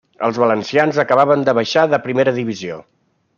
Els 0.27 0.37
valencians 0.43 0.97
acabaven 1.03 1.45
de 1.49 1.55
baixar 1.59 1.85
de 1.93 2.01
primera 2.07 2.35
divisió. 2.39 2.81